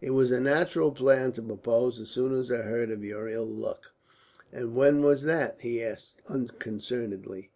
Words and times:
"It 0.00 0.10
was 0.10 0.32
a 0.32 0.40
natural 0.40 0.90
plan 0.90 1.30
to 1.34 1.42
propose 1.42 2.00
as 2.00 2.08
soon 2.10 2.34
as 2.34 2.50
I 2.50 2.62
heard 2.62 2.90
of 2.90 3.04
your 3.04 3.28
ill 3.28 3.46
luck." 3.46 3.92
"And 4.52 4.74
when 4.74 5.02
was 5.04 5.22
that?" 5.22 5.60
he 5.60 5.80
asked 5.80 6.20
unconcernedly. 6.28 7.52